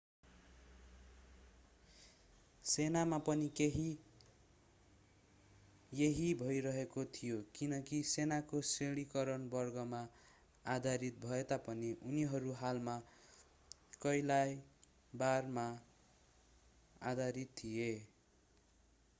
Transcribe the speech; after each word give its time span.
सेनामा 2.65 3.17
पनि 3.25 3.49
यही 5.91 6.25
भइरहेको 6.39 7.03
थियो 7.17 7.37
किनकि 7.59 8.01
सेनाको 8.13 8.61
श्रेणीकरण 8.71 9.45
वर्गमा 9.53 10.01
आधारित 10.65 11.21
भएतापनि 11.27 11.93
उनीहरू 12.03 12.57
हालमा 12.63 12.99
कइलाबरमा 14.01 15.69
आधारितथिए 17.07 17.89